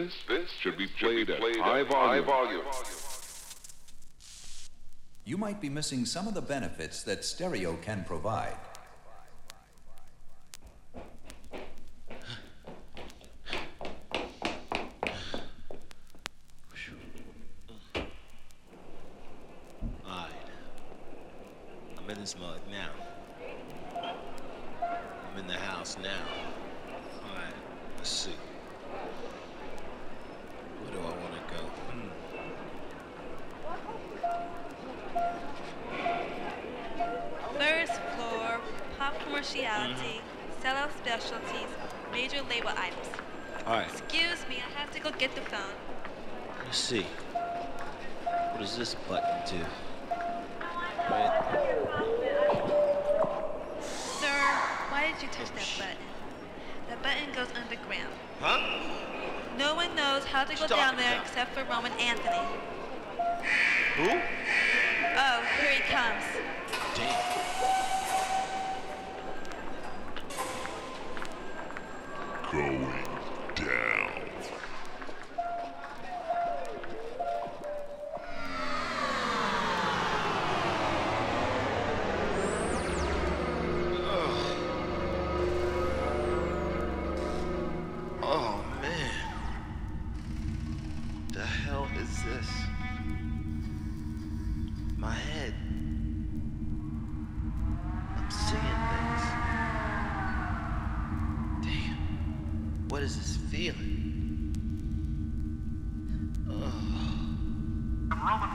[0.00, 2.24] This, this should be played, should be played at, high, volume.
[2.24, 2.64] high volume.
[5.26, 8.56] You might be missing some of the benefits that stereo can provide.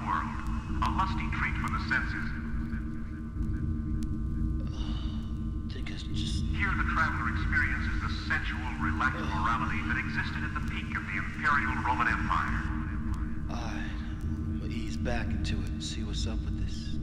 [0.06, 0.32] world.
[0.86, 2.46] A lusty treat for the senses.
[6.14, 6.46] Just...
[6.56, 9.36] Here the traveler experiences the sensual, relaxed oh.
[9.36, 12.64] morality that existed at the peak of the Imperial Roman Empire.
[13.52, 13.92] Alright,
[14.62, 16.96] we'll ease back into it and see what's up with this.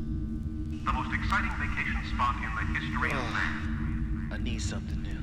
[0.85, 4.29] The most exciting vacation spot in the history oh, of man.
[4.33, 5.23] I need something new.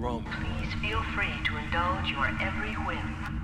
[0.00, 0.24] Rome.
[0.24, 3.39] Please feel free to indulge your every whim.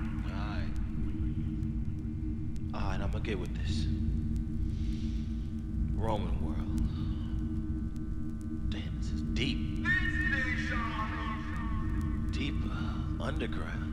[3.17, 3.85] gonna get with this.
[5.95, 6.77] Roman world.
[8.69, 9.57] Damn, this is deep.
[12.31, 12.55] Deep
[13.19, 13.86] underground.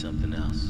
[0.00, 0.69] something else.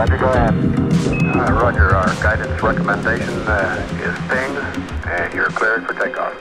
[0.00, 0.54] Roger, go ahead.
[1.36, 6.32] Uh, roger, our guidance recommendation uh, is PGNS, and you're cleared for takeoff.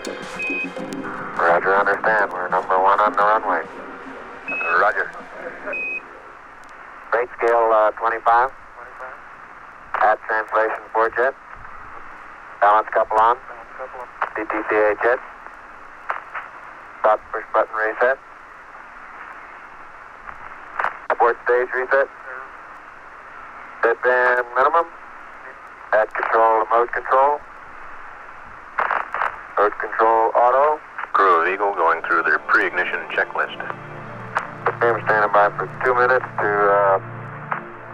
[1.35, 2.31] Roger, understand.
[2.31, 3.67] We're number one on the runway.
[4.79, 5.11] Roger.
[7.11, 8.49] Rate scale uh, 25.
[10.07, 11.35] At translation for jet.
[12.61, 13.35] Balance couple on.
[14.37, 15.19] DTCA jet.
[17.01, 18.17] Stop push button reset.
[21.09, 22.07] Abort stage reset.
[23.81, 24.85] Deadband uh, minimum.
[25.93, 27.39] At control, mode control.
[29.57, 30.79] Mode control auto.
[31.13, 33.57] Crew of Eagle going through their pre-ignition checklist.
[34.65, 36.99] The standing by for two minutes to uh,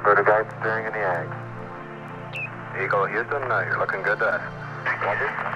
[0.04, 1.46] go to guide steering in the AGS.
[2.84, 4.52] Eagle Houston, uh, you're looking good there.
[5.02, 5.56] Roger.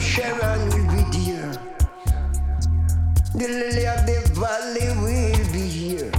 [0.00, 1.52] Sharon will be dear.
[3.34, 6.12] The lily of the valley will be here.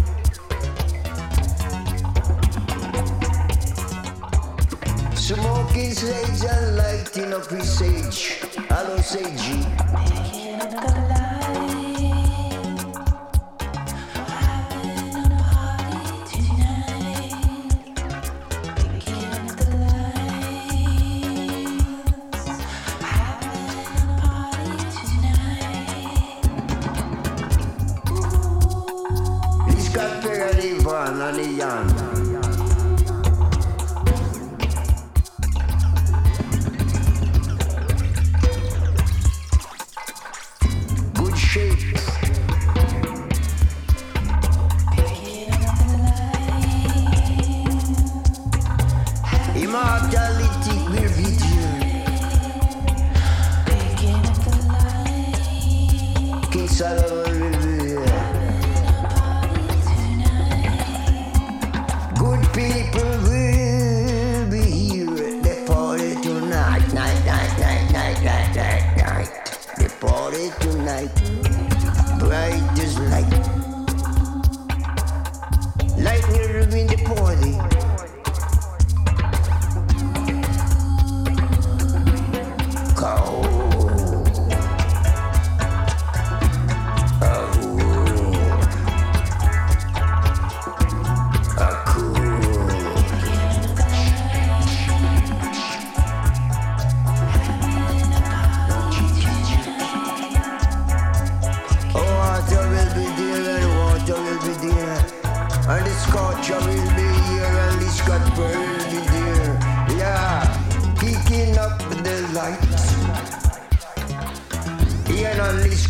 [5.15, 8.39] Smoking sage and lighting up his sage.
[8.69, 9.65] Hello, Sagey.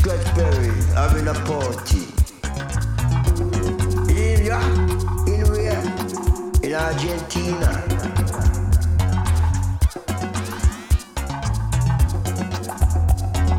[0.03, 2.07] Blackberry having a party.
[4.09, 4.59] In India,
[5.27, 5.83] in where?
[6.63, 7.69] In Argentina.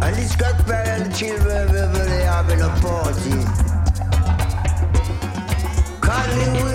[0.02, 3.38] And these Blackberry and the children, they having a party.
[6.02, 6.71] Can't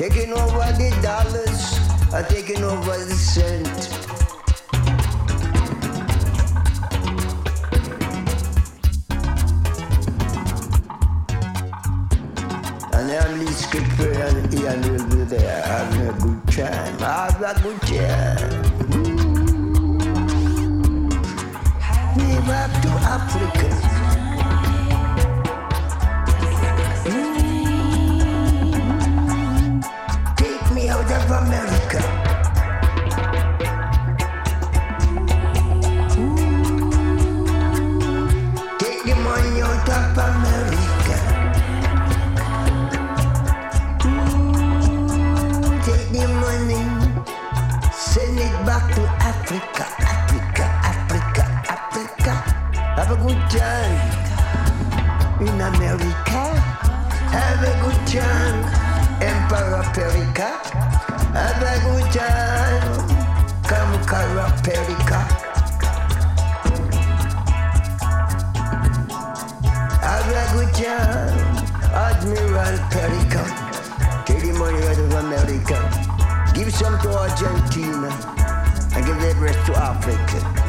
[0.00, 1.78] taking over the dollars,
[2.14, 3.68] are taking over the cent.
[12.94, 16.98] And I'm Lee Skipper and Ian will be there having a good time.
[17.00, 17.79] Have good
[55.74, 56.42] America.
[57.34, 58.58] Have a good time
[59.22, 60.50] Emperor Perica.
[61.34, 63.20] Have a good time
[63.70, 63.92] Come
[64.64, 65.20] Perica.
[70.06, 71.60] Have a good time
[71.92, 73.42] Admiral Perica.
[74.26, 75.78] Take the money out of America.
[76.54, 78.10] Give some to Argentina
[78.94, 80.59] and give the rest to Africa.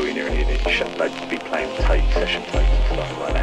[0.00, 0.46] go in here and you'd,
[0.98, 3.35] they'd be playing tape, session tapes and stuff like that.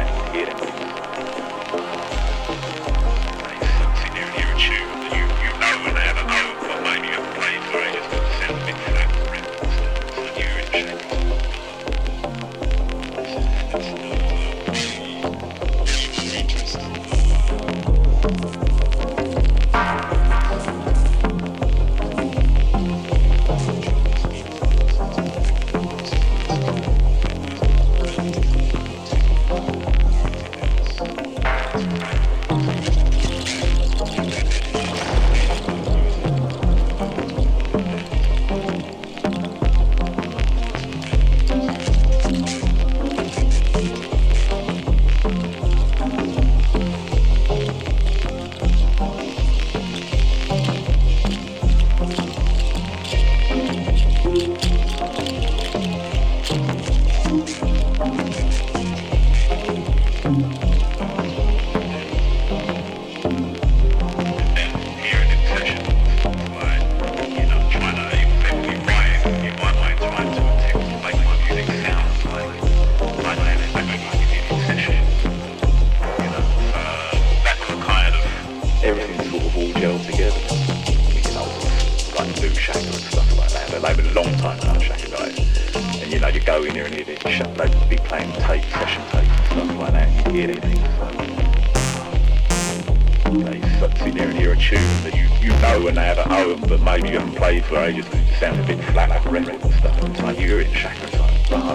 [101.66, 101.70] I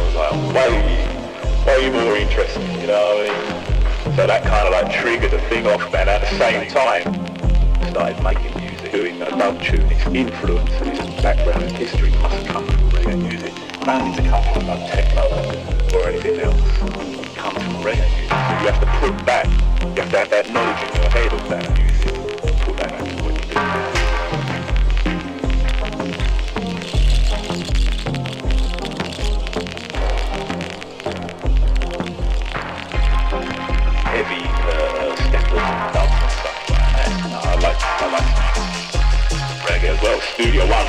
[0.00, 0.72] was like, way,
[1.66, 3.32] way more interesting, you know what I
[4.06, 4.16] mean?
[4.16, 6.08] So that kind of like triggered the thing off, man.
[6.08, 7.02] At the same time,
[7.90, 9.82] started making music, doing a love tune.
[9.92, 13.52] Its influence and its background and history must come from reggae music.
[13.86, 15.28] Nothing to come from like techno
[15.98, 16.56] or anything else.
[16.56, 18.30] It comes from reggae music.
[18.30, 19.46] So you have to put back.
[19.46, 22.23] you have to have that knowledge in your head of that music.
[39.64, 40.86] Reggae World Studio One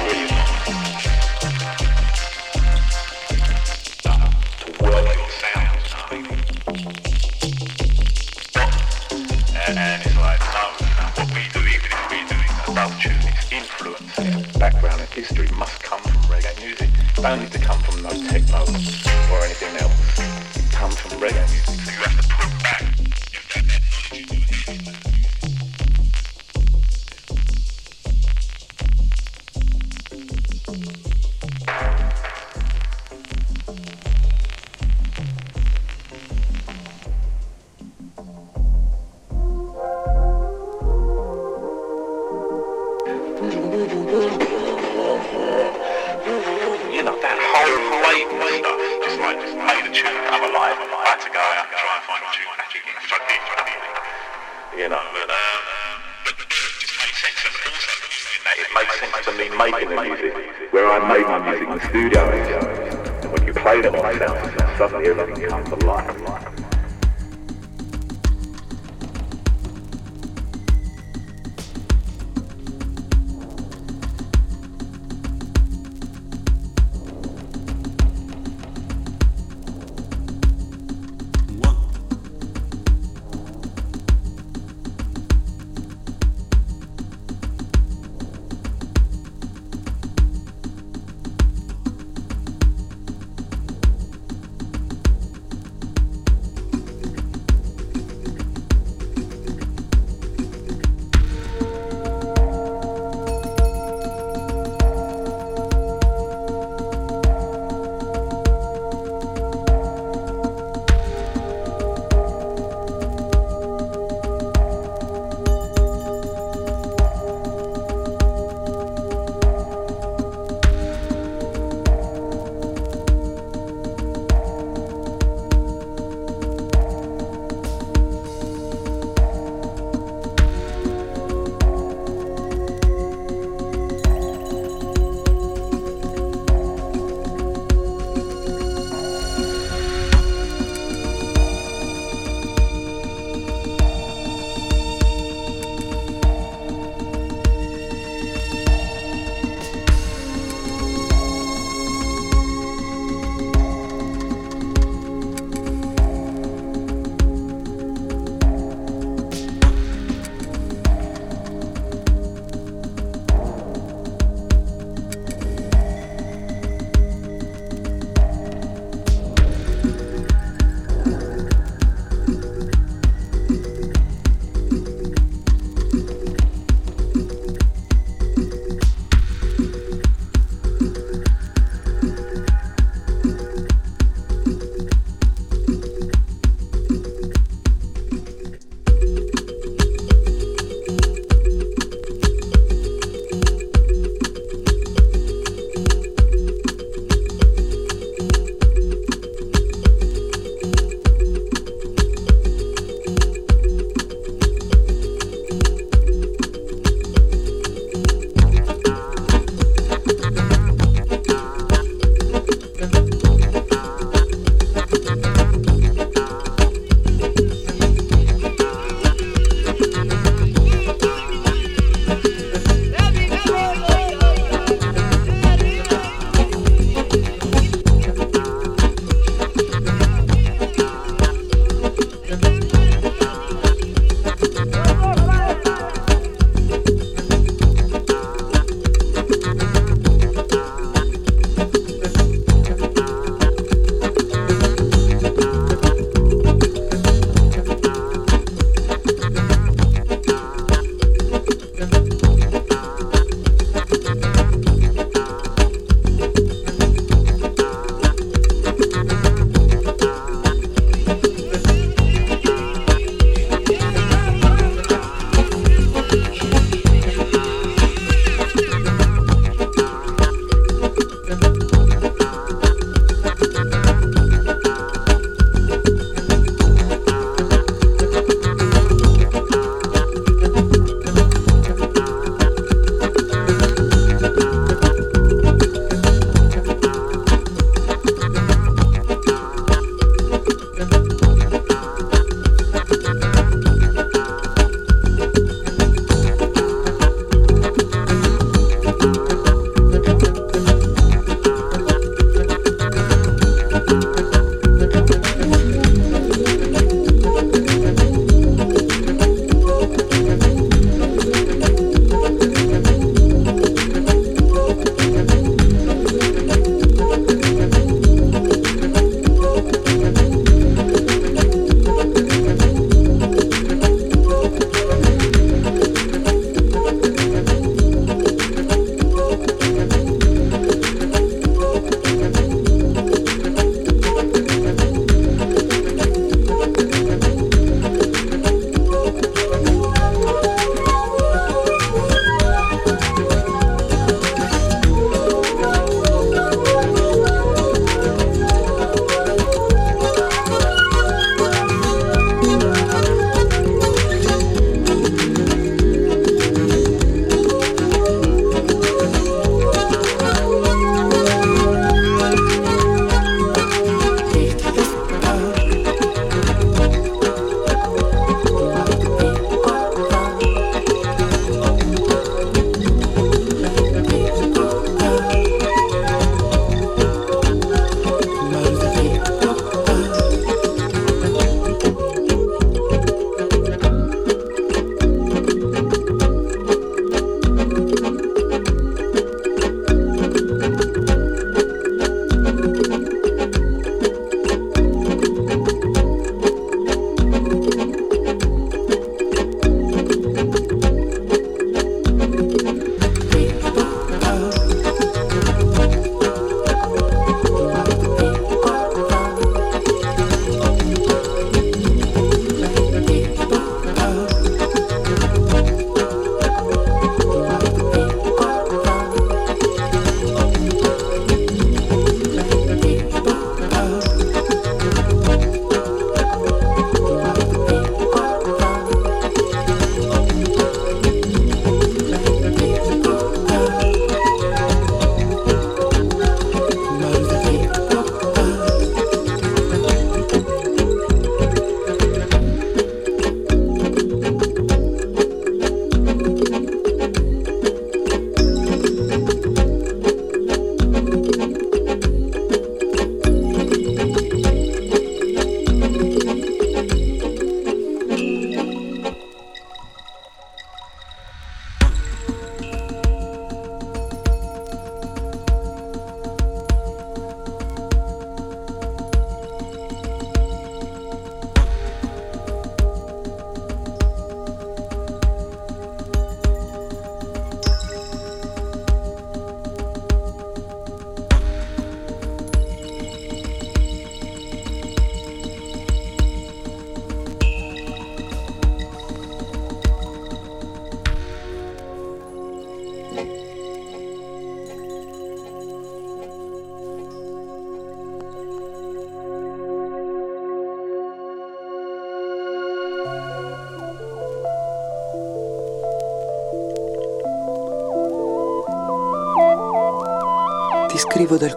[9.67, 10.41] And it's like
[11.15, 16.21] what we do, even if we it its influence, background and history must come from
[16.23, 16.89] reggae music.
[17.15, 20.19] Don't need to come from no techno or anything else.
[20.57, 22.04] It comes from reggae music.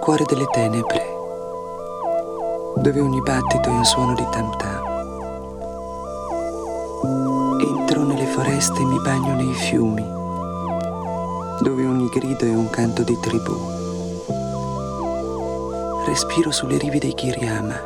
[0.09, 1.07] Cuore delle tenebre,
[2.77, 4.87] dove ogni battito è un suono di tam tam.
[7.61, 10.03] Entro nelle foreste e mi bagno nei fiumi,
[11.61, 13.53] dove ogni grido è un canto di tribù.
[16.07, 17.79] Respiro sulle rive dei Kiriyama,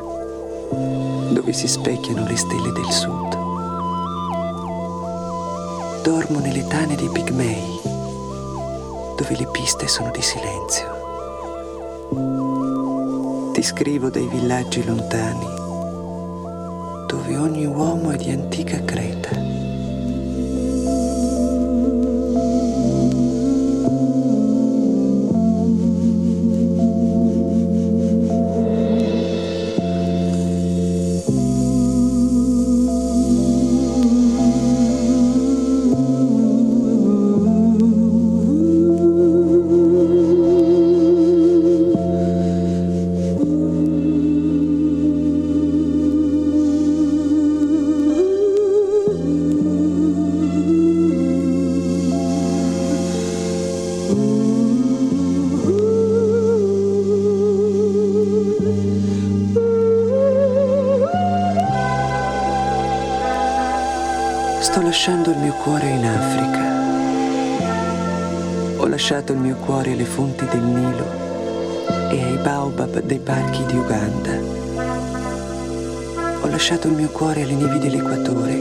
[1.30, 3.36] dove si specchiano le stelle del sud.
[6.02, 7.80] Dormo nelle tane dei pigmei,
[9.16, 10.91] dove le piste sono di silenzio.
[13.62, 15.46] Ti scrivo dai villaggi lontani,
[17.06, 19.51] dove ogni uomo è di antica Creta.
[69.52, 74.30] Mio cuore alle fonti del Nilo e ai baobab dei parchi di Uganda.
[76.40, 78.54] Ho lasciato il mio cuore alle nevi dell'equatore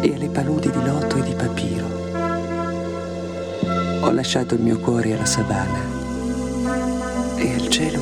[0.00, 1.86] e alle paludi di loto e di papiro.
[4.02, 5.80] Ho lasciato il mio cuore alla savana
[7.36, 8.01] e al cielo